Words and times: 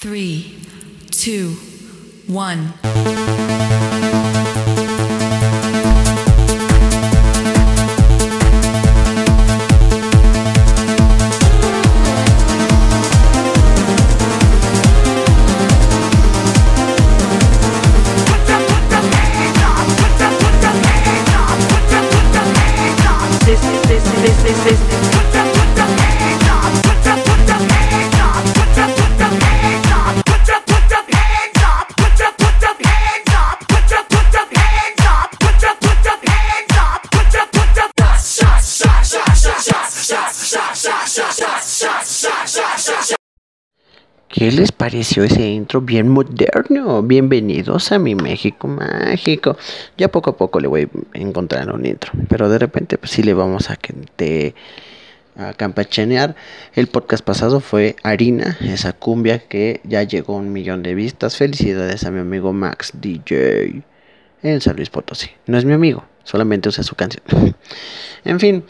Three, 0.00 0.56
two, 1.10 1.50
one. 2.26 3.49
¿Qué 44.40 44.50
les 44.50 44.72
pareció 44.72 45.22
ese 45.22 45.50
intro 45.50 45.82
bien 45.82 46.08
moderno? 46.08 47.02
Bienvenidos 47.02 47.92
a 47.92 47.98
mi 47.98 48.14
México 48.14 48.68
mágico. 48.68 49.58
Ya 49.98 50.08
poco 50.08 50.30
a 50.30 50.36
poco 50.38 50.60
le 50.60 50.66
voy 50.66 50.88
encontrando 51.12 51.74
un 51.74 51.84
intro, 51.84 52.10
pero 52.26 52.48
de 52.48 52.58
repente 52.58 52.96
pues 52.96 53.10
sí 53.10 53.22
le 53.22 53.34
vamos 53.34 53.68
a 53.68 53.76
que 53.76 53.92
te 54.16 54.54
a. 55.36 56.34
El 56.74 56.86
podcast 56.86 57.22
pasado 57.22 57.60
fue 57.60 57.96
Harina, 58.02 58.56
esa 58.62 58.94
cumbia 58.94 59.40
que 59.40 59.82
ya 59.84 60.04
llegó 60.04 60.36
a 60.36 60.38
un 60.38 60.54
millón 60.54 60.82
de 60.82 60.94
vistas. 60.94 61.36
Felicidades 61.36 62.04
a 62.04 62.10
mi 62.10 62.20
amigo 62.20 62.54
Max 62.54 62.92
DJ 62.94 63.82
en 64.42 64.60
San 64.62 64.76
Luis 64.76 64.88
Potosí. 64.88 65.28
No 65.48 65.58
es 65.58 65.66
mi 65.66 65.74
amigo, 65.74 66.06
solamente 66.24 66.70
usa 66.70 66.82
su 66.82 66.94
canción. 66.94 67.24
en 68.24 68.40
fin, 68.40 68.64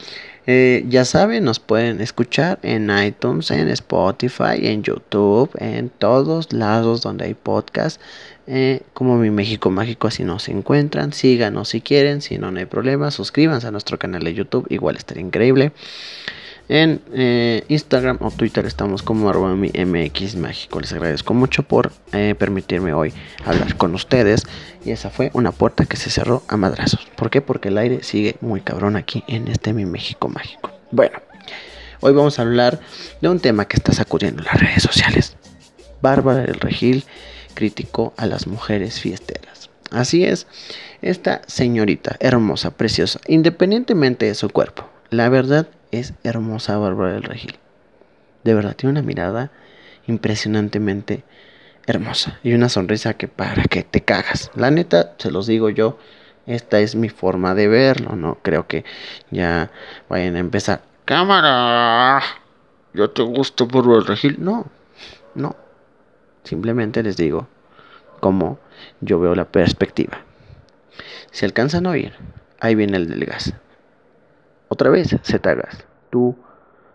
eh, 0.47 0.85
ya 0.89 1.05
saben, 1.05 1.45
nos 1.45 1.61
pueden 1.61 2.01
escuchar 2.01 2.59
en 2.63 2.91
iTunes, 2.91 3.51
en 3.51 3.69
Spotify, 3.69 4.57
en 4.63 4.83
YouTube, 4.83 5.51
en 5.59 5.91
todos 5.91 6.53
lados 6.53 7.03
donde 7.03 7.27
hay 7.27 7.35
podcast. 7.35 8.01
eh, 8.47 8.81
como 8.95 9.17
mi 9.17 9.31
México 9.31 9.71
Mágico, 9.71 10.09
así 10.09 10.25
nos 10.25 10.49
encuentran. 10.49 11.13
Síganos 11.13 11.69
si 11.69 11.81
quieren, 11.81 12.21
si 12.21 12.37
no, 12.39 12.51
no 12.51 12.59
hay 12.59 12.67
problema. 12.67 13.11
Suscríbanse 13.13 13.69
a 13.69 13.71
nuestro 13.71 13.99
canal 13.99 14.25
de 14.25 14.35
YouTube, 14.35 14.67
igual 14.71 14.97
estaría 14.97 15.23
increíble. 15.23 15.73
En 16.73 17.03
eh, 17.13 17.65
Instagram 17.67 18.19
o 18.21 18.31
Twitter 18.31 18.65
estamos 18.65 19.03
como 19.03 19.29
arroba 19.29 19.57
MX 19.57 20.37
Mágico. 20.37 20.79
Les 20.79 20.93
agradezco 20.93 21.35
mucho 21.35 21.65
por 21.65 21.91
eh, 22.13 22.37
permitirme 22.39 22.93
hoy 22.93 23.13
hablar 23.45 23.77
con 23.77 23.93
ustedes. 23.97 24.45
Y 24.85 24.93
esa 24.93 25.11
fue 25.11 25.33
una 25.35 25.51
puerta 25.51 25.85
que 25.85 25.97
se 25.97 26.11
cerró 26.11 26.45
a 26.47 26.57
madrazos. 26.57 27.09
¿Por 27.17 27.29
qué? 27.29 27.41
Porque 27.41 27.71
el 27.71 27.79
aire 27.79 28.05
sigue 28.05 28.37
muy 28.41 28.61
cabrón 28.61 28.95
aquí 28.95 29.25
en 29.27 29.49
este 29.49 29.73
mi 29.73 29.85
México 29.85 30.29
Mágico. 30.29 30.71
Bueno, 30.93 31.19
hoy 32.03 32.13
vamos 32.13 32.39
a 32.39 32.43
hablar 32.43 32.79
de 33.21 33.29
un 33.29 33.41
tema 33.41 33.67
que 33.67 33.77
está 33.77 33.93
sacudiendo 33.93 34.45
las 34.45 34.61
redes 34.61 34.85
sociales. 34.85 35.37
Bárbara 36.01 36.43
del 36.43 36.61
Regil 36.61 37.05
criticó 37.55 38.15
a 38.17 38.27
las 38.27 38.47
mujeres 38.47 39.01
fiesteras. 39.01 39.71
Así 39.91 40.25
es, 40.25 40.47
esta 41.03 41.43
señorita 41.49 42.15
hermosa, 42.21 42.71
preciosa, 42.71 43.19
independientemente 43.27 44.27
de 44.27 44.37
su 44.37 44.49
cuerpo, 44.51 44.89
la 45.11 45.29
verdad 45.29 45.67
es 45.91 46.15
hermosa 46.25 46.79
Bárbara 46.79 47.13
del 47.13 47.23
Regil. 47.23 47.59
De 48.45 48.55
verdad, 48.55 48.77
tiene 48.77 48.93
una 48.93 49.03
mirada 49.03 49.51
impresionantemente 50.07 51.25
hermosa 51.87 52.39
y 52.43 52.55
una 52.55 52.69
sonrisa 52.69 53.15
que 53.15 53.29
para 53.29 53.65
que 53.65 53.83
te 53.83 54.01
cagas. 54.03 54.51
La 54.55 54.71
neta, 54.71 55.15
se 55.19 55.31
los 55.31 55.47
digo 55.47 55.71
yo, 55.71 55.99
esta 56.47 56.81
es 56.81 56.95
mi 56.95 57.09
forma 57.09 57.55
de 57.55 57.69
verlo, 57.69 58.17
no 58.17 58.39
creo 58.43 58.67
que 58.67 58.85
ya 59.31 59.71
vayan 60.09 60.37
a 60.37 60.41
empezar. 60.41 60.83
Cámara, 61.05 62.23
yo 62.95 63.11
te 63.11 63.23
gusto 63.23 63.67
Bárbara 63.67 63.99
del 63.99 64.07
Regil. 64.07 64.37
No, 64.39 64.67
no. 65.35 65.57
Simplemente 66.45 67.03
les 67.03 67.17
digo 67.17 67.49
cómo 68.21 68.59
yo 69.01 69.21
veo 69.21 69.35
la 69.35 69.47
perspectiva. 69.47 70.21
Si 71.31 71.45
alcanzan 71.45 71.87
a 71.87 71.91
oír, 71.91 72.13
ahí 72.61 72.75
viene 72.75 72.97
el 72.97 73.09
del 73.09 73.25
gas. 73.25 73.55
Otra 74.73 74.89
vez, 74.89 75.17
Z-Gas. 75.25 75.85
Tú 76.11 76.37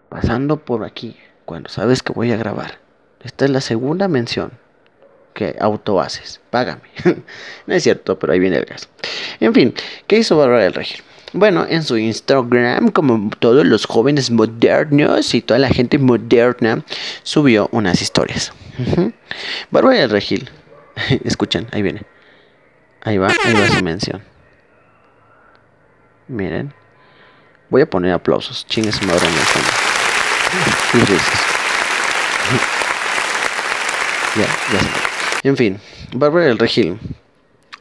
pasando 0.08 0.64
por 0.64 0.86
aquí 0.86 1.18
cuando 1.44 1.70
sabes 1.70 2.02
que 2.02 2.14
voy 2.14 2.32
a 2.32 2.38
grabar. 2.38 2.80
Esta 3.22 3.44
es 3.44 3.52
la 3.52 3.60
segunda 3.60 4.08
mención 4.08 4.52
que 5.34 5.58
auto 5.60 6.00
haces. 6.00 6.40
Págame. 6.52 6.84
no 7.68 7.74
es 7.74 7.84
cierto, 7.84 8.18
pero 8.18 8.32
ahí 8.32 8.40
viene 8.40 8.58
el 8.58 8.66
gas. 8.66 8.88
En 9.42 9.54
fin, 9.54 9.74
¿qué 10.08 10.20
hizo 10.20 10.38
Bárbara 10.38 10.64
del 10.64 10.74
Regil? 10.74 11.04
Bueno, 11.34 11.66
en 11.68 11.84
su 11.84 11.98
Instagram, 11.98 12.92
como 12.92 13.30
todos 13.40 13.66
los 13.66 13.86
jóvenes 13.86 14.32
modernos 14.32 15.34
y 15.34 15.42
toda 15.42 15.60
la 15.60 15.68
gente 15.68 15.98
moderna, 15.98 16.82
subió 17.24 17.68
unas 17.74 18.02
historias. 18.02 18.54
Bárbara 19.70 20.00
del 20.00 20.12
Regil. 20.12 20.50
Escuchen, 21.26 21.68
ahí 21.74 21.82
viene. 21.82 22.04
Ahí 23.02 23.18
va, 23.18 23.28
ahí 23.44 23.54
va 23.54 23.68
su 23.68 23.84
mención. 23.84 24.24
Miren. 26.30 26.85
Voy 27.70 27.82
a 27.82 27.90
poner 27.90 28.12
aplausos. 28.14 28.66
Chingue 28.68 28.92
su 28.92 29.06
madre 29.06 29.28
en 29.28 29.34
el 29.34 29.40
fondo. 29.40 29.70
Y. 30.94 31.00
Ya, 34.40 34.48
ya 34.74 34.80
se. 34.80 35.48
En 35.48 35.58
fin, 35.58 35.80
Bárbara 36.14 36.46
del 36.48 36.58
Regil 36.58 36.98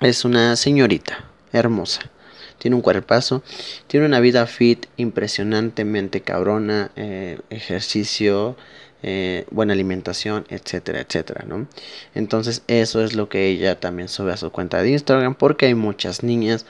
es 0.00 0.24
una 0.24 0.54
señorita 0.56 1.24
hermosa. 1.52 2.10
Tiene 2.58 2.76
un 2.76 2.82
cuerpazo, 2.82 3.42
tiene 3.86 4.06
una 4.06 4.20
vida 4.20 4.46
fit 4.46 4.86
impresionantemente 4.96 6.20
cabrona, 6.20 6.90
eh, 6.96 7.38
ejercicio, 7.50 8.56
eh, 9.02 9.44
buena 9.50 9.72
alimentación, 9.72 10.46
etcétera, 10.48 11.00
etcétera, 11.00 11.44
¿no? 11.46 11.66
Entonces 12.14 12.62
eso 12.68 13.02
es 13.02 13.14
lo 13.14 13.28
que 13.28 13.48
ella 13.48 13.80
también 13.80 14.08
sube 14.08 14.32
a 14.32 14.36
su 14.36 14.50
cuenta 14.50 14.82
de 14.82 14.90
Instagram 14.90 15.34
porque 15.34 15.66
hay 15.66 15.74
muchas 15.74 16.22
niñas 16.22 16.66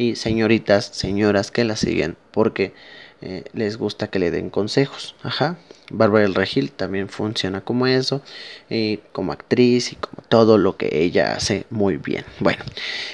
y 0.00 0.16
señoritas, 0.16 0.86
señoras 0.86 1.50
que 1.50 1.62
la 1.62 1.76
siguen 1.76 2.16
porque 2.30 2.72
eh, 3.20 3.44
les 3.52 3.76
gusta 3.76 4.08
que 4.08 4.18
le 4.18 4.30
den 4.30 4.48
consejos. 4.48 5.14
Ajá. 5.22 5.58
Bárbara 5.90 6.22
del 6.22 6.34
Regil 6.34 6.70
también 6.70 7.08
funciona 7.08 7.60
como 7.60 7.86
eso, 7.86 8.22
y 8.68 8.98
como 9.12 9.32
actriz 9.32 9.92
y 9.92 9.96
como 9.96 10.22
todo 10.28 10.56
lo 10.56 10.76
que 10.76 10.88
ella 10.92 11.34
hace 11.34 11.66
muy 11.70 11.96
bien. 11.96 12.24
Bueno, 12.38 12.64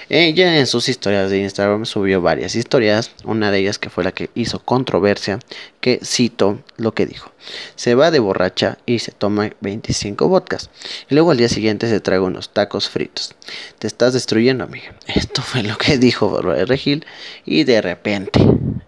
ella 0.08 0.58
en 0.58 0.66
sus 0.66 0.88
historias 0.88 1.30
de 1.30 1.38
Instagram 1.38 1.86
subió 1.86 2.20
varias 2.20 2.54
historias, 2.54 3.10
una 3.24 3.50
de 3.50 3.58
ellas 3.58 3.78
que 3.78 3.90
fue 3.90 4.04
la 4.04 4.12
que 4.12 4.30
hizo 4.34 4.60
controversia, 4.60 5.38
que 5.80 6.00
cito 6.04 6.60
lo 6.76 6.92
que 6.92 7.06
dijo. 7.06 7.32
Se 7.74 7.94
va 7.94 8.10
de 8.10 8.18
borracha 8.18 8.78
y 8.86 8.98
se 8.98 9.12
toma 9.12 9.50
25 9.60 10.28
vodkas. 10.28 10.70
Y 11.08 11.14
luego 11.14 11.30
al 11.30 11.38
día 11.38 11.48
siguiente 11.48 11.88
se 11.88 12.00
traga 12.00 12.22
unos 12.22 12.50
tacos 12.50 12.88
fritos. 12.88 13.34
Te 13.78 13.86
estás 13.86 14.12
destruyendo, 14.12 14.64
amiga. 14.64 14.94
Esto 15.06 15.42
fue 15.42 15.62
lo 15.62 15.78
que 15.78 15.98
dijo 15.98 16.30
Bárbara 16.30 16.58
del 16.58 16.68
Regil. 16.68 17.06
Y 17.44 17.64
de 17.64 17.80
repente, 17.80 18.40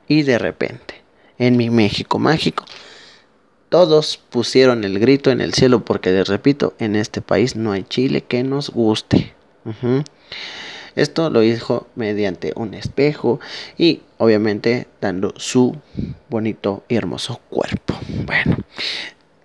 y 0.08 0.22
de 0.22 0.38
repente, 0.38 1.02
en 1.38 1.56
mi 1.56 1.70
México 1.70 2.18
mágico, 2.18 2.64
todos 3.68 4.16
pusieron 4.30 4.84
el 4.84 4.98
grito 4.98 5.30
en 5.30 5.40
el 5.40 5.54
cielo 5.54 5.84
porque 5.84 6.10
les 6.10 6.28
repito, 6.28 6.74
en 6.78 6.96
este 6.96 7.20
país 7.20 7.56
no 7.56 7.72
hay 7.72 7.84
chile 7.84 8.22
que 8.22 8.42
nos 8.42 8.70
guste. 8.70 9.34
Esto 10.96 11.30
lo 11.30 11.40
dijo 11.40 11.86
mediante 11.94 12.52
un 12.56 12.74
espejo 12.74 13.40
y 13.76 14.02
obviamente 14.16 14.88
dando 15.00 15.32
su 15.36 15.76
bonito 16.28 16.82
y 16.88 16.96
hermoso 16.96 17.40
cuerpo. 17.50 17.94
Bueno, 18.24 18.56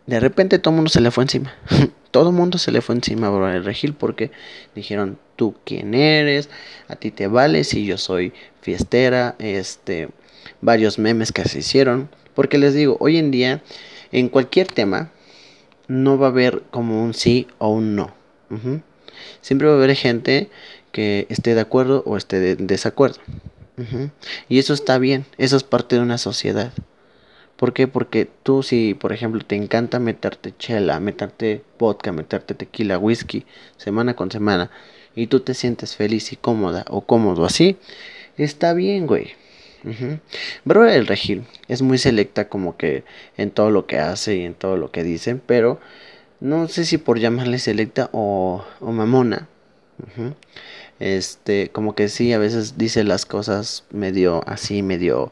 de 0.08 0.20
repente 0.20 0.60
todo 0.60 0.72
el 0.72 0.78
mundo 0.78 0.90
se 0.90 1.02
le 1.02 1.12
fue 1.12 1.26
encima. 1.26 1.54
todo 2.12 2.30
el 2.30 2.36
mundo 2.36 2.58
se 2.58 2.72
le 2.72 2.82
fue 2.82 2.96
encima 2.96 3.28
a 3.28 3.52
del 3.52 3.66
Regil 3.66 3.94
porque 3.94 4.32
dijeron, 4.76 5.18
tú 5.36 5.56
quién 5.66 5.94
eres, 5.94 6.50
a 6.88 6.96
ti 6.96 7.12
te 7.12 7.28
vale 7.28 7.64
si 7.64 7.86
yo 7.86 7.98
soy 7.98 8.34
fiestera, 8.62 9.36
este, 9.40 10.10
varios 10.62 10.98
memes 11.00 11.32
que 11.32 11.44
se 11.46 11.60
hicieron. 11.60 12.10
Porque 12.34 12.58
les 12.58 12.74
digo, 12.74 12.98
hoy 13.00 13.18
en 13.18 13.32
día, 13.32 13.62
en 14.14 14.30
cualquier 14.30 14.68
tema, 14.68 15.12
no 15.88 16.18
va 16.18 16.28
a 16.28 16.30
haber 16.30 16.62
como 16.72 17.04
un 17.04 17.14
sí 17.14 17.48
o 17.58 17.70
un 17.70 17.96
no. 17.96 18.14
Siempre 19.42 19.68
va 19.68 19.74
a 19.74 19.78
haber 19.78 19.96
gente 19.96 20.50
que 20.92 21.26
esté 21.30 21.56
de 21.56 21.62
acuerdo 21.62 22.04
o 22.06 22.16
esté 22.16 22.40
de 22.40 22.56
desacuerdo. 22.56 23.20
Y 24.48 24.60
eso 24.60 24.74
está 24.74 25.00
bien, 25.00 25.26
eso 25.38 25.58
es 25.58 25.64
parte 25.64 25.96
de 25.96 26.02
una 26.02 26.18
sociedad. 26.18 26.72
¿Por 27.56 27.74
qué? 27.74 27.88
Porque 27.88 28.30
tú 28.44 28.62
si, 28.62 28.94
por 28.94 29.14
ejemplo, 29.14 29.42
te 29.46 29.56
encanta 29.56 30.00
meterte 30.00 30.54
chela, 30.58 31.00
meterte 31.00 31.64
vodka, 31.80 32.12
meterte 32.12 32.54
tequila, 32.54 33.00
whisky, 33.00 33.46
semana 33.78 34.16
con 34.16 34.32
semana, 34.32 34.70
y 35.16 35.28
tú 35.28 35.40
te 35.40 35.54
sientes 35.54 35.96
feliz 35.96 36.32
y 36.32 36.36
cómoda 36.36 36.86
o 36.90 37.02
cómodo 37.02 37.46
así, 37.46 37.78
está 38.38 38.74
bien, 38.74 39.08
güey. 39.08 39.34
Ujú. 39.84 40.20
Bárbara 40.64 40.94
del 40.94 41.08
Regil 41.08 41.44
es 41.68 41.82
muy 41.82 41.98
selecta 41.98 42.48
como 42.48 42.78
que 42.78 43.04
en 43.38 43.52
todo 43.52 43.70
lo 43.70 43.86
que 43.86 44.00
hace 44.00 44.38
y 44.38 44.46
en 44.46 44.54
todo 44.54 44.78
lo 44.78 44.92
que 44.92 45.04
dice, 45.04 45.36
pero 45.36 45.80
no 46.40 46.68
sé 46.68 46.86
si 46.86 46.98
por 46.98 47.20
llamarle 47.20 47.60
selecta 47.60 48.10
o, 48.14 48.66
o 48.80 48.92
mamona. 48.92 49.48
Ujú. 50.00 50.34
Este, 51.00 51.70
como 51.70 51.96
que 51.96 52.08
sí, 52.08 52.34
a 52.34 52.38
veces 52.38 52.78
dice 52.78 53.04
las 53.04 53.26
cosas 53.26 53.84
medio 53.92 54.42
así, 54.48 54.82
medio 54.84 55.32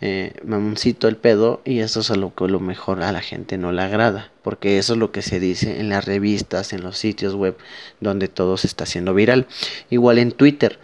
eh, 0.00 0.32
mamoncito 0.44 1.06
el 1.06 1.16
pedo, 1.16 1.60
y 1.64 1.80
eso 1.80 2.00
es 2.00 2.10
a 2.10 2.16
lo 2.16 2.34
que 2.34 2.44
a 2.44 2.48
lo 2.48 2.60
mejor 2.60 3.02
a 3.02 3.12
la 3.12 3.20
gente 3.20 3.56
no 3.56 3.72
le 3.72 3.82
agrada, 3.82 4.32
porque 4.42 4.78
eso 4.78 4.94
es 4.94 4.98
lo 4.98 5.12
que 5.12 5.22
se 5.22 5.38
dice 5.38 5.80
en 5.80 5.88
las 5.88 6.04
revistas, 6.04 6.72
en 6.72 6.82
los 6.82 6.98
sitios 6.98 7.34
web, 7.34 7.56
donde 8.00 8.28
todo 8.28 8.56
se 8.56 8.66
está 8.66 8.84
haciendo 8.84 9.14
viral. 9.14 9.46
Igual 9.90 10.18
en 10.18 10.32
Twitter, 10.32 10.78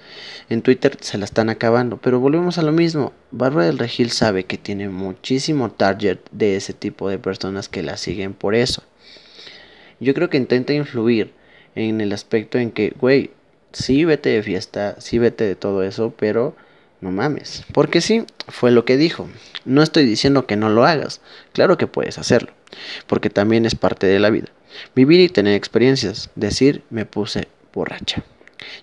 en 0.50 0.62
Twitter 0.62 0.96
se 1.00 1.18
la 1.18 1.26
están 1.26 1.50
acabando, 1.50 1.98
pero 1.98 2.20
volvemos 2.20 2.56
a 2.56 2.62
lo 2.62 2.72
mismo. 2.72 3.12
Bárbara 3.30 3.66
del 3.66 3.78
Regil 3.78 4.10
sabe 4.10 4.44
que 4.44 4.56
tiene 4.56 4.88
muchísimo 4.88 5.70
target 5.70 6.18
de 6.30 6.56
ese 6.56 6.72
tipo 6.72 7.10
de 7.10 7.18
personas 7.18 7.68
que 7.68 7.82
la 7.82 7.96
siguen 7.98 8.32
por 8.32 8.54
eso. 8.54 8.82
Yo 10.00 10.14
creo 10.14 10.30
que 10.30 10.38
intenta 10.38 10.72
influir 10.72 11.32
en 11.74 12.00
el 12.00 12.12
aspecto 12.12 12.58
en 12.58 12.70
que, 12.70 12.94
güey, 12.98 13.30
sí 13.72 14.04
vete 14.04 14.30
de 14.30 14.42
fiesta, 14.42 14.96
sí 15.00 15.18
vete 15.18 15.44
de 15.44 15.54
todo 15.54 15.82
eso, 15.82 16.14
pero 16.16 16.56
no 17.00 17.10
mames. 17.10 17.64
Porque 17.72 18.00
sí, 18.00 18.24
fue 18.48 18.70
lo 18.70 18.84
que 18.84 18.96
dijo. 18.96 19.28
No 19.64 19.82
estoy 19.82 20.06
diciendo 20.06 20.46
que 20.46 20.56
no 20.56 20.70
lo 20.70 20.86
hagas. 20.86 21.20
Claro 21.52 21.76
que 21.76 21.86
puedes 21.86 22.18
hacerlo. 22.18 22.52
Porque 23.06 23.28
también 23.28 23.66
es 23.66 23.74
parte 23.74 24.06
de 24.06 24.18
la 24.18 24.30
vida. 24.30 24.48
Vivir 24.94 25.20
y 25.20 25.28
tener 25.28 25.54
experiencias. 25.54 26.30
Decir, 26.36 26.82
me 26.90 27.04
puse 27.04 27.48
borracha. 27.74 28.24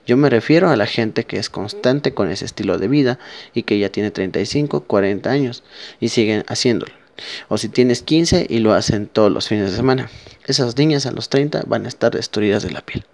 Yo 0.06 0.18
me 0.18 0.30
refiero 0.30 0.69
a 0.69 0.75
la 0.75 0.86
gente 0.86 1.25
que 1.25 1.38
es 1.38 1.50
constante 1.50 2.13
con 2.13 2.31
ese 2.31 2.45
estilo 2.45 2.77
de 2.77 2.88
vida 2.88 3.19
y 3.54 3.63
que 3.63 3.80
ya 3.80 3.89
tiene 3.89 4.12
35, 4.12 4.81
40 4.81 5.30
años 5.30 5.63
y 6.00 6.10
siguen 6.10 6.44
haciéndolo. 6.48 6.94
O 7.48 7.57
si 7.57 7.69
tienes 7.69 8.01
15 8.01 8.48
y 8.50 8.60
lo 8.60 8.74
hacen 8.74 9.07
todos 9.07 9.31
los 9.31 9.48
fines 9.48 9.72
de 9.72 9.77
semana. 9.77 10.10
Esas 10.45 10.77
niñas 10.77 11.06
a 11.06 11.12
los 11.12 11.30
30 11.30 11.63
van 11.66 11.86
a 11.86 11.88
estar 11.88 12.12
destruidas 12.12 12.63
de 12.63 12.72
la 12.72 12.81
piel. 12.81 13.06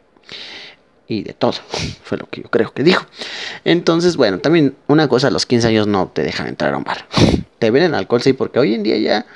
Y 1.07 1.23
de 1.23 1.33
todo. 1.33 1.53
Fue 2.03 2.17
lo 2.17 2.27
que 2.27 2.41
yo 2.41 2.49
creo 2.49 2.73
que 2.73 2.83
dijo. 2.83 3.05
Entonces, 3.63 4.17
bueno, 4.17 4.39
también 4.39 4.75
una 4.87 5.07
cosa, 5.07 5.27
a 5.27 5.31
los 5.31 5.45
15 5.45 5.67
años 5.67 5.87
no 5.87 6.07
te 6.07 6.23
dejan 6.23 6.47
entrar 6.47 6.73
a 6.73 6.77
un 6.77 6.83
bar. 6.83 7.07
Te 7.59 7.69
venden 7.69 7.93
alcohol, 7.93 8.23
sí, 8.23 8.33
porque 8.33 8.57
hoy 8.57 8.73
en 8.73 8.81
día 8.81 8.97
ya 8.97 9.27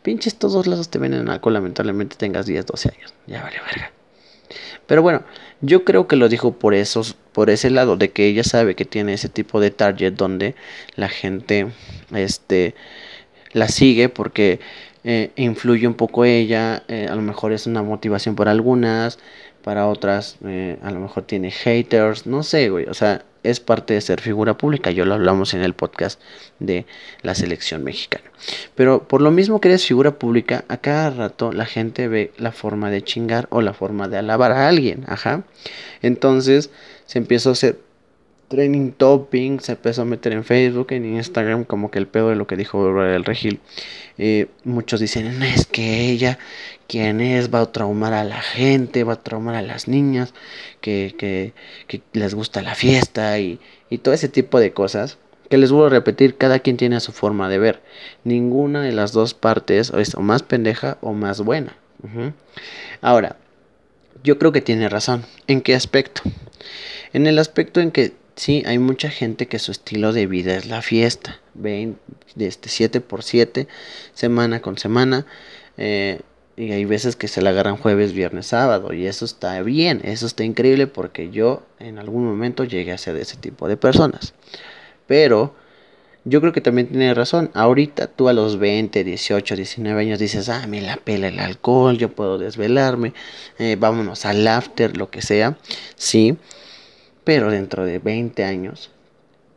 pinches 0.00 0.36
todos 0.36 0.66
lados 0.66 0.88
te 0.88 0.98
venden 0.98 1.28
alcohol, 1.28 1.52
lamentablemente 1.52 2.16
tengas 2.16 2.46
10, 2.46 2.64
12 2.64 2.94
años. 2.96 3.14
Ya 3.26 3.42
vale 3.42 3.60
verga. 3.60 3.92
Pero 4.86 5.02
bueno, 5.02 5.22
yo 5.60 5.84
creo 5.84 6.06
que 6.06 6.16
lo 6.16 6.28
dijo 6.28 6.52
por 6.52 6.74
esos, 6.74 7.16
por 7.32 7.50
ese 7.50 7.70
lado, 7.70 7.96
de 7.96 8.10
que 8.10 8.26
ella 8.26 8.44
sabe 8.44 8.74
que 8.74 8.84
tiene 8.84 9.14
ese 9.14 9.28
tipo 9.28 9.60
de 9.60 9.70
target 9.70 10.12
donde 10.14 10.54
la 10.96 11.08
gente, 11.08 11.68
este, 12.12 12.74
la 13.52 13.68
sigue 13.68 14.08
porque 14.08 14.60
eh, 15.04 15.30
influye 15.36 15.86
un 15.86 15.94
poco 15.94 16.24
ella, 16.24 16.82
eh, 16.88 17.06
a 17.10 17.14
lo 17.14 17.22
mejor 17.22 17.52
es 17.52 17.66
una 17.66 17.82
motivación 17.82 18.36
para 18.36 18.50
algunas, 18.50 19.18
para 19.62 19.86
otras 19.88 20.36
eh, 20.46 20.78
a 20.82 20.90
lo 20.90 21.00
mejor 21.00 21.24
tiene 21.24 21.50
haters, 21.50 22.26
no 22.26 22.42
sé, 22.42 22.68
güey, 22.70 22.86
o 22.86 22.94
sea, 22.94 23.24
es 23.44 23.60
parte 23.60 23.94
de 23.94 24.00
ser 24.00 24.20
figura 24.20 24.58
pública, 24.58 24.90
yo 24.90 25.04
lo 25.04 25.14
hablamos 25.14 25.54
en 25.54 25.62
el 25.62 25.74
podcast 25.74 26.20
de 26.58 26.86
la 27.22 27.34
selección 27.34 27.84
mexicana. 27.84 28.24
Pero 28.74 29.06
por 29.06 29.22
lo 29.22 29.30
mismo 29.30 29.60
que 29.60 29.68
eres 29.68 29.86
figura 29.86 30.18
pública, 30.18 30.64
a 30.68 30.78
cada 30.78 31.10
rato 31.10 31.52
la 31.52 31.66
gente 31.66 32.08
ve 32.08 32.32
la 32.36 32.52
forma 32.52 32.90
de 32.90 33.02
chingar 33.02 33.46
o 33.50 33.60
la 33.60 33.74
forma 33.74 34.08
de 34.08 34.18
alabar 34.18 34.52
a 34.52 34.68
alguien, 34.68 35.04
ajá. 35.06 35.44
Entonces 36.02 36.70
se 37.06 37.18
empieza 37.18 37.50
a 37.50 37.52
hacer 37.52 37.78
training 38.48 38.92
topping, 38.92 39.60
se 39.60 39.72
empezó 39.72 40.02
a 40.02 40.04
meter 40.04 40.32
en 40.32 40.44
Facebook, 40.44 40.88
en 40.90 41.04
Instagram, 41.16 41.64
como 41.64 41.90
que 41.90 41.98
el 41.98 42.06
pedo 42.06 42.30
de 42.30 42.36
lo 42.36 42.46
que 42.46 42.56
dijo 42.56 43.02
el 43.02 43.24
Regil. 43.24 43.60
Eh, 44.18 44.46
muchos 44.64 45.00
dicen, 45.00 45.38
"No, 45.38 45.44
es 45.44 45.66
que 45.66 46.10
ella, 46.10 46.38
¿quién 46.86 47.20
es? 47.20 47.52
Va 47.52 47.60
a 47.60 47.72
traumar 47.72 48.12
a 48.12 48.24
la 48.24 48.40
gente, 48.40 49.04
va 49.04 49.14
a 49.14 49.22
traumar 49.22 49.56
a 49.56 49.62
las 49.62 49.88
niñas, 49.88 50.34
que, 50.80 51.14
que, 51.18 51.52
les 52.12 52.34
gusta 52.34 52.62
la 52.62 52.74
fiesta 52.74 53.38
y, 53.38 53.58
y 53.90 53.98
todo 53.98 54.14
ese 54.14 54.28
tipo 54.28 54.60
de 54.60 54.72
cosas. 54.72 55.18
Que 55.50 55.58
les 55.58 55.70
vuelvo 55.70 55.86
a 55.86 55.90
repetir, 55.90 56.36
cada 56.36 56.58
quien 56.60 56.76
tiene 56.76 57.00
su 57.00 57.12
forma 57.12 57.48
de 57.48 57.58
ver. 57.58 57.82
Ninguna 58.24 58.82
de 58.82 58.92
las 58.92 59.12
dos 59.12 59.34
partes 59.34 59.92
es 59.96 60.14
o 60.14 60.20
más 60.20 60.42
pendeja 60.42 60.98
o 61.00 61.12
más 61.12 61.40
buena. 61.40 61.76
Ahora, 63.00 63.36
yo 64.22 64.38
creo 64.38 64.52
que 64.52 64.60
tiene 64.60 64.88
razón. 64.88 65.24
¿En 65.46 65.60
qué 65.60 65.74
aspecto? 65.74 66.22
En 67.12 67.26
el 67.26 67.38
aspecto 67.38 67.80
en 67.80 67.90
que 67.90 68.12
sí, 68.36 68.62
hay 68.66 68.78
mucha 68.78 69.10
gente 69.10 69.46
que 69.46 69.58
su 69.58 69.72
estilo 69.72 70.12
de 70.12 70.26
vida 70.26 70.56
es 70.56 70.66
la 70.66 70.82
fiesta. 70.82 71.40
Ven, 71.54 71.98
de 72.34 72.46
este 72.46 72.68
7 72.68 73.00
por 73.00 73.22
7 73.22 73.68
semana 74.14 74.60
con 74.60 74.78
semana. 74.78 75.26
eh, 75.76 76.20
y 76.56 76.70
hay 76.70 76.84
veces 76.84 77.16
que 77.16 77.28
se 77.28 77.42
la 77.42 77.50
agarran 77.50 77.76
jueves, 77.76 78.12
viernes, 78.12 78.46
sábado. 78.46 78.92
Y 78.92 79.06
eso 79.06 79.24
está 79.24 79.60
bien, 79.62 80.00
eso 80.04 80.26
está 80.26 80.44
increíble 80.44 80.86
porque 80.86 81.30
yo 81.30 81.62
en 81.80 81.98
algún 81.98 82.24
momento 82.24 82.64
llegué 82.64 82.92
a 82.92 82.98
ser 82.98 83.14
de 83.14 83.22
ese 83.22 83.36
tipo 83.36 83.68
de 83.68 83.76
personas. 83.76 84.34
Pero 85.06 85.54
yo 86.24 86.40
creo 86.40 86.52
que 86.52 86.60
también 86.60 86.88
tiene 86.88 87.12
razón. 87.12 87.50
Ahorita 87.54 88.06
tú 88.06 88.28
a 88.28 88.32
los 88.32 88.58
20, 88.58 89.04
18, 89.04 89.56
19 89.56 90.00
años 90.00 90.18
dices, 90.18 90.48
ah, 90.48 90.66
me 90.68 90.80
la 90.80 90.96
pela 90.96 91.28
el 91.28 91.38
alcohol, 91.38 91.98
yo 91.98 92.10
puedo 92.10 92.38
desvelarme, 92.38 93.12
eh, 93.58 93.76
vámonos 93.78 94.24
al 94.24 94.46
after, 94.46 94.96
lo 94.96 95.10
que 95.10 95.22
sea. 95.22 95.58
Sí, 95.96 96.36
pero 97.24 97.50
dentro 97.50 97.84
de 97.84 97.98
20 97.98 98.44
años 98.44 98.90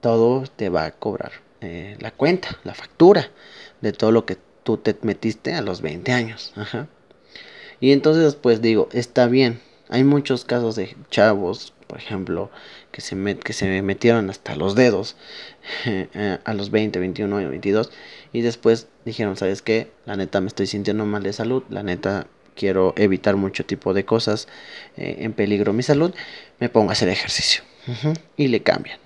todo 0.02 0.44
te 0.56 0.70
va 0.70 0.86
a 0.86 0.92
cobrar 0.92 1.32
eh, 1.62 1.98
la 2.00 2.12
cuenta, 2.12 2.58
la 2.64 2.74
factura 2.74 3.32
de 3.82 3.92
todo 3.94 4.12
lo 4.12 4.26
que 4.26 4.38
tú 4.64 4.78
te 4.78 4.96
metiste 5.02 5.54
a 5.54 5.62
los 5.62 5.82
20 5.82 6.12
años. 6.12 6.54
Ajá. 6.56 6.88
Y 7.80 7.92
entonces 7.92 8.36
pues 8.36 8.62
digo, 8.62 8.90
está 8.92 9.28
bien. 9.28 9.62
Hay 9.90 10.04
muchos 10.04 10.44
casos 10.44 10.76
de 10.76 10.98
chavos, 11.10 11.74
por 11.88 11.98
ejemplo, 12.00 12.52
que 12.92 13.00
se, 13.02 13.16
met- 13.16 13.40
que 13.40 13.54
se 13.54 13.82
metieron 13.82 14.30
hasta 14.30 14.56
los 14.56 14.76
dedos 14.76 15.16
eh, 15.86 16.40
a 16.44 16.54
los 16.54 16.72
20, 16.72 17.00
21 17.00 17.42
y 17.42 17.46
22 17.46 17.92
y 18.34 18.42
después 18.42 18.88
dijeron, 19.06 19.38
¿sabes 19.38 19.62
qué? 19.62 19.92
La 20.06 20.18
neta 20.18 20.42
me 20.42 20.48
estoy 20.48 20.68
sintiendo 20.68 21.06
mal 21.06 21.24
de 21.24 21.32
salud, 21.32 21.64
la 21.70 21.84
neta 21.84 22.28
quiero 22.58 22.94
evitar 22.98 23.38
mucho 23.38 23.66
tipo 23.66 23.94
de 23.94 24.04
cosas 24.04 24.48
eh, 24.98 25.18
en 25.20 25.32
peligro 25.34 25.72
mi 25.72 25.84
salud, 25.84 26.14
me 26.60 26.68
pongo 26.68 26.90
a 26.90 26.94
hacer 26.94 27.08
ejercicio 27.08 27.64
y 28.36 28.50
le 28.50 28.62
cambian. 28.62 29.00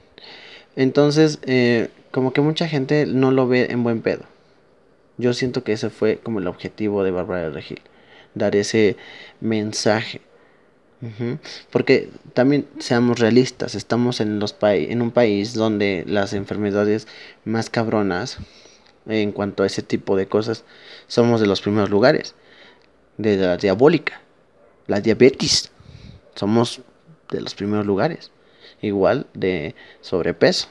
Entonces, 0.76 1.40
eh, 1.44 1.90
como 2.10 2.34
que 2.34 2.42
mucha 2.42 2.68
gente 2.68 3.06
no 3.06 3.32
lo 3.32 3.48
ve 3.48 3.68
en 3.70 3.84
buen 3.84 4.02
pedo. 4.02 4.24
Yo 5.18 5.34
siento 5.34 5.64
que 5.64 5.74
ese 5.74 5.90
fue 5.90 6.18
como 6.18 6.40
el 6.40 6.48
objetivo 6.48 7.04
de 7.04 7.12
Bárbara 7.12 7.44
del 7.44 7.54
Regil, 7.54 7.82
dar 8.34 8.56
ese 8.56 8.96
mensaje. 9.40 10.22
Porque 11.72 12.10
también 12.34 12.68
seamos 12.80 13.20
realistas, 13.20 13.76
estamos 13.76 14.20
en, 14.22 14.40
los 14.40 14.54
pai- 14.54 14.88
en 14.92 15.02
un 15.02 15.10
país 15.12 15.54
donde 15.54 16.04
las 16.08 16.34
enfermedades 16.34 17.08
más 17.44 17.70
cabronas 17.70 18.38
en 19.08 19.32
cuanto 19.32 19.64
a 19.64 19.66
ese 19.66 19.82
tipo 19.82 20.16
de 20.16 20.28
cosas 20.28 20.64
somos 21.08 21.42
de 21.42 21.48
los 21.48 21.62
primeros 21.62 21.90
lugares. 21.90 22.36
De 23.22 23.38
la 23.38 23.56
diabólica, 23.58 24.20
la 24.88 25.00
diabetes, 25.00 25.72
somos 26.34 26.82
de 27.30 27.42
los 27.42 27.54
primeros 27.54 27.86
lugares. 27.86 28.32
Igual 28.82 29.28
de 29.36 29.76
sobrepeso. 30.02 30.68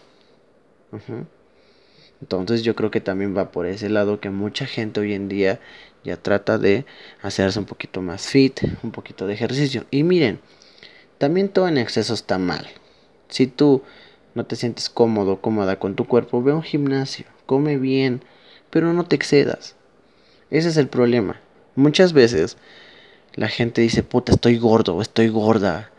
Entonces 2.20 2.64
yo 2.64 2.74
creo 2.74 2.90
que 2.90 3.00
también 3.00 3.36
va 3.36 3.52
por 3.52 3.66
ese 3.66 3.88
lado 3.88 4.18
que 4.18 4.30
mucha 4.30 4.66
gente 4.66 4.98
hoy 4.98 5.14
en 5.14 5.28
día 5.28 5.60
ya 6.02 6.16
trata 6.16 6.58
de 6.58 6.86
hacerse 7.22 7.60
un 7.60 7.66
poquito 7.66 8.02
más 8.02 8.26
fit, 8.26 8.60
un 8.82 8.90
poquito 8.90 9.28
de 9.28 9.34
ejercicio. 9.34 9.84
Y 9.92 10.02
miren, 10.02 10.40
también 11.18 11.50
todo 11.50 11.68
en 11.68 11.78
exceso 11.78 12.14
está 12.14 12.36
mal. 12.38 12.66
Si 13.28 13.46
tú 13.46 13.82
no 14.34 14.44
te 14.44 14.56
sientes 14.56 14.90
cómodo, 14.90 15.40
cómoda 15.40 15.78
con 15.78 15.94
tu 15.94 16.06
cuerpo, 16.08 16.42
ve 16.42 16.50
a 16.50 16.56
un 16.56 16.62
gimnasio, 16.64 17.26
come 17.46 17.76
bien, 17.76 18.24
pero 18.70 18.92
no 18.92 19.04
te 19.04 19.14
excedas. 19.14 19.76
Ese 20.50 20.70
es 20.70 20.76
el 20.76 20.88
problema. 20.88 21.40
Muchas 21.80 22.12
veces 22.12 22.58
la 23.34 23.48
gente 23.48 23.80
dice, 23.80 24.02
puta, 24.02 24.32
estoy 24.32 24.58
gordo 24.58 25.00
estoy 25.00 25.28
gorda. 25.28 25.90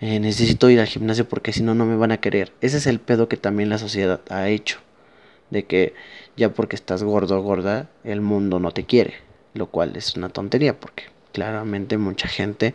eh, 0.00 0.20
necesito 0.20 0.70
ir 0.70 0.78
al 0.78 0.86
gimnasio 0.86 1.28
porque 1.28 1.52
si 1.52 1.60
no, 1.62 1.74
no 1.74 1.86
me 1.86 1.96
van 1.96 2.12
a 2.12 2.20
querer. 2.20 2.52
Ese 2.60 2.76
es 2.76 2.86
el 2.86 3.00
pedo 3.00 3.28
que 3.28 3.36
también 3.36 3.68
la 3.68 3.78
sociedad 3.78 4.20
ha 4.30 4.48
hecho 4.48 4.78
de 5.50 5.64
que 5.64 5.94
ya 6.36 6.50
porque 6.54 6.76
estás 6.76 7.02
gordo 7.02 7.36
o 7.38 7.42
gorda, 7.42 7.90
el 8.04 8.20
mundo 8.20 8.60
no 8.60 8.70
te 8.70 8.84
quiere, 8.84 9.14
lo 9.54 9.66
cual 9.66 9.96
es 9.96 10.14
una 10.14 10.28
tontería 10.28 10.78
porque 10.78 11.04
claramente 11.32 11.98
mucha 11.98 12.28
gente 12.28 12.74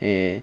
eh, 0.00 0.42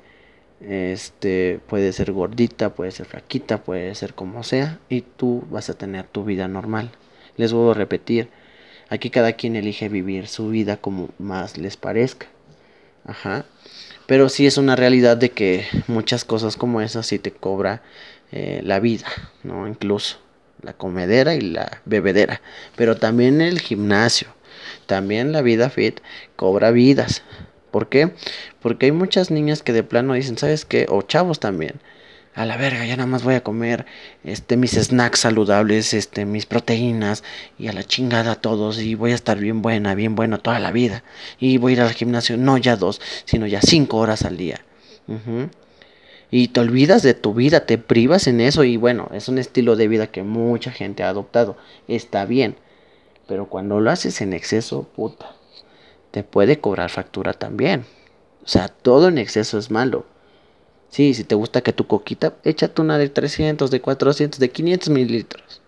este 0.62 1.60
puede 1.68 1.92
ser 1.92 2.12
gordita, 2.12 2.76
puede 2.76 2.92
ser 2.92 3.08
flaquita, 3.08 3.64
puede 3.64 3.96
ser 3.96 4.14
como 4.14 4.44
sea 4.44 4.80
y 4.90 5.02
tú 5.02 5.44
vas 5.50 5.72
a 5.72 5.74
tener 5.74 6.06
tu 6.06 6.24
vida 6.24 6.48
normal. 6.48 6.92
Les 7.36 7.52
vuelvo 7.52 7.72
a 7.72 7.76
repetir, 7.76 8.30
aquí 8.90 9.10
cada 9.10 9.34
quien 9.34 9.56
elige 9.56 9.90
vivir 9.90 10.28
su 10.28 10.50
vida 10.50 10.78
como 10.78 11.10
más 11.20 11.58
les 11.58 11.78
parezca. 11.78 12.28
Ajá. 13.06 13.46
Pero 14.06 14.30
sí 14.30 14.46
es 14.48 14.58
una 14.58 14.76
realidad 14.76 15.18
de 15.18 15.32
que 15.32 15.66
muchas 15.88 16.24
cosas 16.26 16.56
como 16.56 16.82
esas 16.82 17.08
sí 17.08 17.20
te 17.20 17.32
cobra 17.32 17.82
eh, 18.32 18.62
la 18.64 18.80
vida, 18.80 19.08
¿no? 19.44 19.68
Incluso 19.68 20.20
la 20.62 20.74
comedera 20.74 21.36
y 21.36 21.42
la 21.42 21.82
bebedera. 21.86 22.42
Pero 22.76 22.98
también 22.98 23.42
el 23.42 23.60
gimnasio, 23.60 24.28
también 24.86 25.32
la 25.32 25.42
vida 25.42 25.70
fit 25.70 26.00
cobra 26.36 26.72
vidas. 26.72 27.24
¿Por 27.72 27.90
qué? 27.90 28.12
Porque 28.62 28.88
hay 28.88 28.92
muchas 28.92 29.30
niñas 29.30 29.62
que 29.62 29.74
de 29.74 29.84
plano 29.84 30.14
dicen, 30.14 30.38
¿sabes 30.38 30.66
qué? 30.66 30.86
O 30.90 31.02
chavos 31.02 31.40
también. 31.40 31.80
A 32.38 32.46
la 32.46 32.56
verga, 32.56 32.86
ya 32.86 32.96
nada 32.96 33.08
más 33.08 33.24
voy 33.24 33.34
a 33.34 33.42
comer 33.42 33.88
este 34.24 34.58
mis 34.58 34.74
snacks 34.74 35.22
saludables, 35.22 35.96
este 35.96 36.24
mis 36.28 36.46
proteínas 36.46 37.24
y 37.58 37.68
a 37.68 37.74
la 37.74 37.84
chingada 37.84 38.36
todos 38.36 38.80
y 38.80 38.94
voy 38.94 39.12
a 39.12 39.16
estar 39.16 39.40
bien 39.40 39.64
buena, 39.64 39.96
bien 39.96 40.14
bueno 40.14 40.38
toda 40.38 40.60
la 40.60 40.72
vida. 40.72 41.04
Y 41.40 41.58
voy 41.58 41.72
a 41.72 41.74
ir 41.74 41.82
al 41.82 41.94
gimnasio 41.94 42.38
no 42.38 42.60
ya 42.60 42.76
dos, 42.76 43.02
sino 43.26 43.48
ya 43.48 43.60
cinco 43.62 43.98
horas 43.98 44.24
al 44.24 44.38
día. 44.38 44.64
Y 46.30 46.50
te 46.50 46.60
olvidas 46.60 47.02
de 47.02 47.16
tu 47.16 47.34
vida, 47.34 47.66
te 47.66 47.80
privas 47.80 48.28
en 48.28 48.40
eso 48.40 48.64
y 48.64 48.78
bueno, 48.78 49.10
es 49.14 49.30
un 49.30 49.40
estilo 49.40 49.76
de 49.76 49.88
vida 49.88 50.06
que 50.06 50.22
mucha 50.22 50.70
gente 50.70 51.02
ha 51.02 51.10
adoptado. 51.10 51.58
Está 51.88 52.26
bien. 52.26 52.56
Pero 53.26 53.48
cuando 53.48 53.80
lo 53.80 53.90
haces 53.90 54.22
en 54.22 54.34
exceso, 54.34 54.84
puta, 54.84 55.32
te 56.12 56.24
puede 56.24 56.60
cobrar 56.60 56.92
factura 56.92 57.34
también. 57.34 57.86
O 58.46 58.48
sea, 58.48 58.68
todo 58.68 59.08
en 59.08 59.18
exceso 59.18 59.58
es 59.58 59.72
malo. 59.72 60.06
Sí, 60.90 61.14
si 61.14 61.24
te 61.24 61.36
gusta 61.36 61.62
que 61.62 61.74
tu 61.74 61.86
coquita, 61.86 62.36
échate 62.44 62.82
una 62.82 62.98
de 62.98 63.10
300, 63.10 63.70
de 63.72 63.82
400, 63.82 64.40
de 64.40 64.50
500 64.50 64.90
mililitros. 64.90 65.62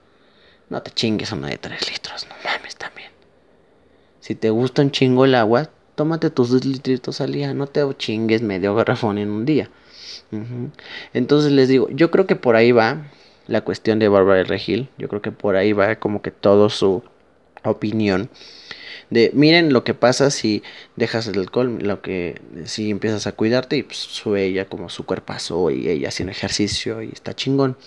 No 0.70 0.82
te 0.82 0.92
chingues 0.92 1.32
una 1.32 1.50
de 1.50 1.58
3 1.58 1.92
litros, 1.92 2.28
no 2.28 2.36
mames 2.44 2.76
también. 2.76 3.10
Si 4.20 4.36
te 4.36 4.50
gusta 4.50 4.82
un 4.82 4.92
chingo 4.92 5.26
el 5.26 5.36
agua, 5.36 5.70
tómate 5.96 6.30
tus 6.30 6.50
2 6.50 6.66
litritos 6.66 7.22
al 7.22 7.34
día, 7.34 7.54
no 7.54 7.68
te 7.68 7.82
chingues 7.98 8.42
medio 8.42 8.76
garrafón 8.76 9.18
en 9.18 9.30
un 9.30 9.46
día. 9.46 9.70
Entonces 11.14 11.52
les 11.52 11.68
digo, 11.68 11.90
yo 11.90 12.12
creo 12.12 12.28
que 12.28 12.36
por 12.36 12.56
ahí 12.56 12.72
va 12.72 13.08
la 13.48 13.62
cuestión 13.62 14.00
de 14.00 14.08
Bárbara 14.08 14.44
Regil. 14.44 14.90
Yo 14.98 15.10
creo 15.10 15.22
que 15.22 15.32
por 15.32 15.56
ahí 15.56 15.74
va 15.74 15.96
como 15.96 16.22
que 16.22 16.32
todo 16.32 16.70
su 16.70 17.04
opinión 17.64 18.30
de 19.10 19.32
miren 19.34 19.74
lo 19.74 19.84
que 19.84 19.94
pasa 19.94 20.32
si 20.32 20.64
dejas 20.96 21.28
el 21.28 21.40
alcohol, 21.40 21.80
lo 21.82 22.02
que 22.02 22.42
si 22.66 22.90
empiezas 22.90 23.28
a 23.28 23.32
cuidarte 23.32 23.78
y 23.78 23.84
pues 23.84 23.98
sube 23.98 24.46
ella 24.46 24.66
como 24.66 24.90
su 24.90 25.06
cuerpazo 25.06 25.72
y 25.72 25.90
ella 25.90 26.10
haciendo 26.10 26.32
ejercicio 26.32 27.02
y 27.02 27.10
está 27.10 27.36
chingón. 27.36 27.78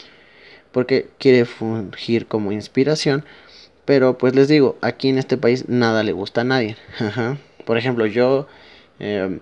Porque 0.73 1.09
quiere 1.19 1.45
fungir 1.45 2.27
como 2.27 2.51
inspiración, 2.51 3.25
pero 3.85 4.17
pues 4.17 4.35
les 4.35 4.49
digo, 4.49 4.79
aquí 4.81 5.09
en 5.09 5.19
este 5.19 5.37
país 5.37 5.69
nada 5.69 6.03
le 6.03 6.13
gusta 6.13 6.43
a 6.43 6.45
nadie. 6.45 6.77
Por 7.67 7.79
ejemplo, 7.79 8.07
yo 8.07 8.47
em, 8.99 9.41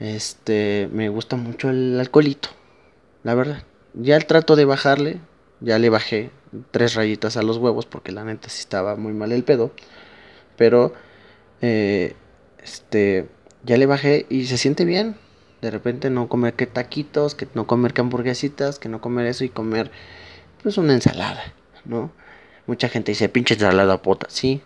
este 0.00 0.88
me 0.92 1.08
gusta 1.08 1.36
mucho 1.36 1.70
el 1.70 1.98
alcoholito, 2.00 2.48
la 3.22 3.34
verdad. 3.34 3.62
Ya 3.94 4.16
el 4.16 4.26
trato 4.26 4.56
de 4.56 4.64
bajarle, 4.64 5.20
ya 5.60 5.78
le 5.78 5.90
bajé 5.90 6.30
tres 6.70 6.94
rayitas 6.94 7.36
a 7.36 7.42
los 7.42 7.58
huevos 7.58 7.86
porque 7.86 8.12
la 8.12 8.24
neta 8.24 8.48
sí 8.48 8.60
estaba 8.60 8.96
muy 8.96 9.12
mal 9.12 9.32
el 9.32 9.44
pedo. 9.44 9.72
Pero 10.60 10.92
eh, 11.62 12.12
este 12.62 13.26
ya 13.64 13.78
le 13.78 13.86
bajé 13.86 14.26
y 14.28 14.44
se 14.44 14.58
siente 14.58 14.84
bien. 14.84 15.16
De 15.62 15.70
repente 15.70 16.10
no 16.10 16.28
comer 16.28 16.52
que 16.52 16.66
taquitos, 16.66 17.34
que 17.34 17.48
no 17.54 17.66
comer 17.66 17.94
que 17.94 18.02
hamburguesitas, 18.02 18.78
que 18.78 18.90
no 18.90 19.00
comer 19.00 19.24
eso 19.24 19.42
y 19.42 19.48
comer 19.48 19.90
pues 20.62 20.76
una 20.76 20.92
ensalada, 20.92 21.54
¿no? 21.86 22.12
Mucha 22.66 22.90
gente 22.90 23.12
dice, 23.12 23.30
pinche 23.30 23.54
ensalada 23.54 24.02
pota, 24.02 24.26
sí, 24.28 24.60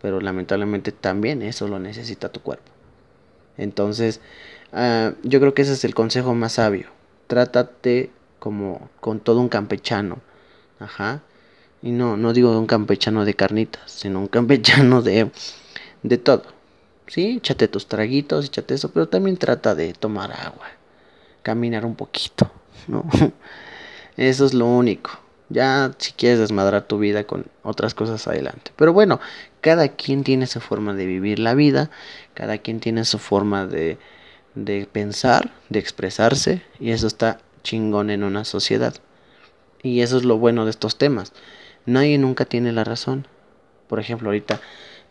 pero 0.00 0.18
lamentablemente 0.22 0.92
también 0.92 1.42
eso 1.42 1.68
lo 1.68 1.78
necesita 1.78 2.30
tu 2.30 2.40
cuerpo. 2.40 2.72
Entonces, 3.58 4.22
ah, 4.72 5.12
yo 5.24 5.40
creo 5.40 5.52
que 5.52 5.60
ese 5.60 5.74
es 5.74 5.84
el 5.84 5.94
consejo 5.94 6.34
más 6.34 6.52
sabio. 6.52 6.88
Trátate 7.26 8.10
como 8.38 8.88
con 8.98 9.20
todo 9.20 9.40
un 9.40 9.50
campechano. 9.50 10.22
Ajá. 10.80 11.20
Y 11.84 11.92
no, 11.92 12.16
no 12.16 12.32
digo 12.32 12.58
un 12.58 12.66
campechano 12.66 13.26
de 13.26 13.34
carnitas, 13.34 13.82
sino 13.90 14.18
un 14.18 14.28
campechano 14.28 15.02
de, 15.02 15.30
de 16.02 16.16
todo. 16.16 16.44
Sí, 17.06 17.36
échate 17.36 17.68
tus 17.68 17.88
traguitos, 17.88 18.46
échate 18.46 18.72
eso, 18.72 18.90
pero 18.90 19.06
también 19.06 19.36
trata 19.36 19.74
de 19.74 19.92
tomar 19.92 20.32
agua, 20.32 20.66
caminar 21.42 21.84
un 21.84 21.94
poquito, 21.94 22.50
¿no? 22.88 23.04
Eso 24.16 24.46
es 24.46 24.54
lo 24.54 24.64
único. 24.64 25.10
Ya 25.50 25.92
si 25.98 26.12
quieres 26.12 26.38
desmadrar 26.38 26.88
tu 26.88 26.98
vida 26.98 27.24
con 27.24 27.44
otras 27.62 27.92
cosas 27.92 28.26
adelante. 28.26 28.72
Pero 28.76 28.94
bueno, 28.94 29.20
cada 29.60 29.88
quien 29.88 30.24
tiene 30.24 30.46
su 30.46 30.60
forma 30.60 30.94
de 30.94 31.04
vivir 31.04 31.38
la 31.38 31.52
vida, 31.52 31.90
cada 32.32 32.56
quien 32.56 32.80
tiene 32.80 33.04
su 33.04 33.18
forma 33.18 33.66
de, 33.66 33.98
de 34.54 34.88
pensar, 34.90 35.52
de 35.68 35.80
expresarse, 35.80 36.62
y 36.80 36.92
eso 36.92 37.06
está 37.06 37.40
chingón 37.62 38.08
en 38.08 38.24
una 38.24 38.46
sociedad. 38.46 38.94
Y 39.82 40.00
eso 40.00 40.16
es 40.16 40.24
lo 40.24 40.38
bueno 40.38 40.64
de 40.64 40.70
estos 40.70 40.96
temas. 40.96 41.34
Nadie 41.86 42.18
nunca 42.18 42.44
tiene 42.44 42.72
la 42.72 42.84
razón. 42.84 43.26
Por 43.88 44.00
ejemplo, 44.00 44.28
ahorita 44.28 44.60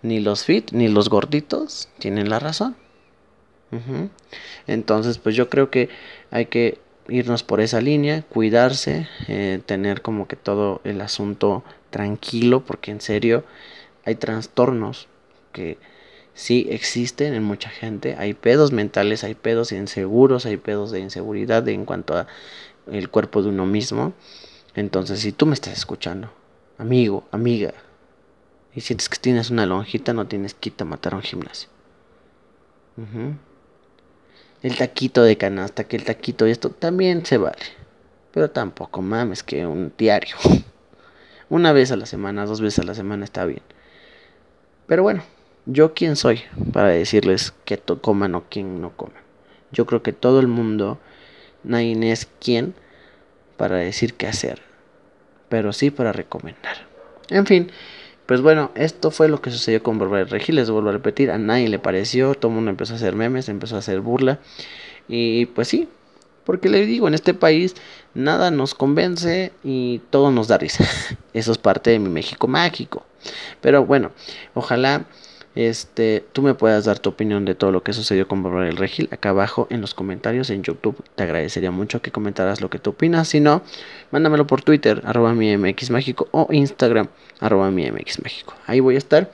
ni 0.01 0.19
los 0.19 0.43
fit 0.45 0.71
ni 0.71 0.87
los 0.87 1.09
gorditos 1.09 1.89
tienen 1.99 2.29
la 2.29 2.39
razón. 2.39 2.75
Entonces, 4.67 5.17
pues 5.17 5.35
yo 5.35 5.49
creo 5.49 5.71
que 5.71 5.89
hay 6.29 6.45
que 6.45 6.79
irnos 7.07 7.41
por 7.43 7.59
esa 7.59 7.81
línea, 7.81 8.21
cuidarse, 8.21 9.07
eh, 9.27 9.59
tener 9.65 10.01
como 10.03 10.27
que 10.27 10.35
todo 10.35 10.79
el 10.83 11.01
asunto 11.01 11.63
tranquilo, 11.89 12.63
porque 12.63 12.91
en 12.91 13.01
serio 13.01 13.43
hay 14.05 14.15
trastornos 14.15 15.07
que 15.51 15.77
sí 16.33 16.67
existen 16.69 17.33
en 17.33 17.43
mucha 17.43 17.69
gente, 17.69 18.15
hay 18.17 18.33
pedos 18.33 18.71
mentales, 18.71 19.23
hay 19.23 19.33
pedos 19.33 19.71
inseguros, 19.71 20.45
hay 20.45 20.57
pedos 20.57 20.91
de 20.91 20.99
inseguridad 20.99 21.67
en 21.67 21.85
cuanto 21.85 22.15
a 22.15 22.27
el 22.91 23.09
cuerpo 23.09 23.41
de 23.41 23.49
uno 23.49 23.65
mismo. 23.65 24.13
Entonces, 24.75 25.19
si 25.19 25.31
tú 25.31 25.45
me 25.45 25.53
estás 25.53 25.73
escuchando, 25.73 26.31
amigo, 26.77 27.23
amiga, 27.31 27.73
y 28.75 28.81
sientes 28.81 29.09
que 29.09 29.17
tienes 29.17 29.49
una 29.49 29.65
lonjita, 29.65 30.13
no 30.13 30.27
tienes 30.27 30.53
que 30.53 30.71
matar 30.83 31.13
a 31.13 31.17
un 31.17 31.23
gimnasio. 31.23 31.69
El 34.61 34.77
taquito 34.77 35.23
de 35.23 35.37
canasta, 35.37 35.83
que 35.83 35.95
el 35.95 36.05
taquito 36.05 36.47
y 36.47 36.51
esto 36.51 36.69
también 36.69 37.25
se 37.25 37.37
vale. 37.37 37.63
Pero 38.31 38.49
tampoco 38.49 39.01
mames 39.01 39.43
que 39.43 39.65
un 39.67 39.93
diario. 39.97 40.35
Una 41.49 41.71
vez 41.71 41.91
a 41.91 41.97
la 41.97 42.05
semana, 42.05 42.45
dos 42.45 42.61
veces 42.61 42.79
a 42.79 42.83
la 42.83 42.95
semana 42.95 43.25
está 43.25 43.45
bien. 43.45 43.61
Pero 44.87 45.03
bueno, 45.03 45.23
yo 45.65 45.93
quién 45.93 46.15
soy 46.15 46.41
para 46.71 46.89
decirles 46.89 47.53
que 47.65 47.77
coman 47.77 48.35
o 48.35 48.45
quién 48.49 48.81
no 48.81 48.95
coman. 48.95 49.21
Yo 49.71 49.85
creo 49.85 50.01
que 50.01 50.13
todo 50.13 50.39
el 50.39 50.47
mundo, 50.47 50.99
nadie 51.63 52.11
es 52.11 52.27
quien 52.39 52.73
para 53.57 53.77
decir 53.77 54.15
qué 54.15 54.27
hacer 54.27 54.72
pero 55.53 55.71
sí 55.71 55.91
para 55.91 56.11
recomendar. 56.11 56.77
En 57.29 57.45
fin, 57.45 57.71
pues 58.25 58.41
bueno, 58.41 58.71
esto 58.73 59.11
fue 59.11 59.29
lo 59.29 59.39
que 59.39 59.51
sucedió 59.51 59.83
con 59.83 59.99
Bárbara 59.99 60.23
Regil. 60.23 60.55
Les 60.55 60.67
vuelvo 60.71 60.89
a 60.89 60.93
repetir, 60.93 61.29
a 61.29 61.37
nadie 61.37 61.69
le 61.69 61.77
pareció, 61.77 62.33
todo 62.33 62.49
el 62.49 62.55
mundo 62.55 62.71
empezó 62.71 62.93
a 62.93 62.95
hacer 62.95 63.15
memes, 63.15 63.49
empezó 63.49 63.75
a 63.75 63.77
hacer 63.77 64.01
burla. 64.01 64.39
Y 65.07 65.45
pues 65.45 65.67
sí, 65.67 65.89
porque 66.43 66.69
le 66.69 66.87
digo, 66.87 67.07
en 67.07 67.13
este 67.13 67.35
país 67.35 67.75
nada 68.15 68.49
nos 68.49 68.73
convence 68.73 69.51
y 69.63 69.99
todo 70.09 70.31
nos 70.31 70.47
da 70.47 70.57
risa. 70.57 70.85
Eso 71.35 71.51
es 71.51 71.59
parte 71.59 71.91
de 71.91 71.99
mi 71.99 72.09
México 72.09 72.47
mágico. 72.47 73.05
Pero 73.61 73.85
bueno, 73.85 74.09
ojalá 74.55 75.05
este, 75.55 76.25
tú 76.33 76.41
me 76.41 76.55
puedas 76.55 76.85
dar 76.85 76.99
tu 76.99 77.09
opinión 77.09 77.45
de 77.45 77.53
todo 77.53 77.71
lo 77.71 77.83
que 77.83 77.93
sucedió 77.93 78.27
con 78.27 78.41
Bárbara 78.41 78.65
del 78.65 78.77
Regil 78.77 79.07
acá 79.11 79.29
abajo 79.29 79.67
en 79.69 79.81
los 79.81 79.93
comentarios 79.93 80.49
en 80.49 80.63
YouTube. 80.63 81.03
Te 81.15 81.23
agradecería 81.23 81.71
mucho 81.71 82.01
que 82.01 82.11
comentaras 82.11 82.61
lo 82.61 82.69
que 82.69 82.79
tú 82.79 82.91
opinas. 82.91 83.27
Si 83.27 83.39
no, 83.39 83.61
mándamelo 84.11 84.47
por 84.47 84.61
Twitter, 84.63 85.01
arroba 85.05 85.33
mi 85.33 85.55
MX 85.55 85.91
México 85.91 86.27
o 86.31 86.47
Instagram, 86.51 87.07
arroba 87.39 87.69
mi 87.69 87.89
MX. 87.89 88.19
Ahí 88.65 88.79
voy 88.79 88.95
a 88.95 88.97
estar 88.97 89.31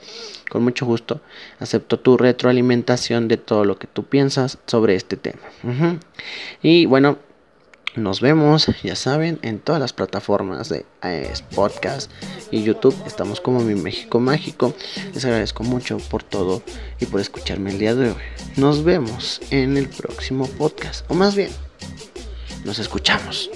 con 0.50 0.64
mucho 0.64 0.86
gusto. 0.86 1.22
Acepto 1.60 2.00
tu 2.00 2.18
retroalimentación 2.18 3.28
de 3.28 3.38
todo 3.38 3.64
lo 3.64 3.78
que 3.78 3.88
tú 3.88 4.04
piensas 4.04 4.58
sobre 4.66 4.96
este 4.96 5.16
tema. 5.16 5.40
Y 6.62 6.86
bueno, 6.86 7.18
nos 7.96 8.22
vemos, 8.22 8.68
ya 8.84 8.96
saben, 8.96 9.40
en 9.42 9.60
todas 9.60 9.82
las 9.82 9.94
plataformas 9.94 10.70
de 10.70 10.86
eh, 11.04 11.34
podcast 11.56 12.12
y 12.52 12.64
YouTube. 12.64 12.96
Estamos 13.06 13.42
como 13.42 13.60
Mi 13.62 13.76
México 13.76 14.20
Mágico. 14.20 14.74
Les 15.14 15.26
agradezco 15.26 15.64
mucho 15.64 15.98
por 15.98 16.24
todo 16.24 16.62
y 17.00 17.06
por 17.06 17.20
escucharme 17.20 17.72
el 17.72 17.80
día 17.80 17.96
de 17.96 18.10
hoy. 18.10 18.16
Nos 18.58 18.84
vemos 18.84 19.42
en 19.52 19.78
el 19.78 19.90
próximo 19.90 20.48
podcast. 20.48 21.10
O 21.10 21.14
más 21.14 21.36
bien, 21.36 21.52
nos 22.66 22.80
escuchamos. 22.80 23.50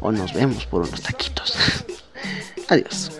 O 0.00 0.12
nos 0.12 0.32
vemos 0.32 0.66
por 0.66 0.82
unos 0.82 1.02
taquitos. 1.02 1.54
Adiós. 2.68 3.10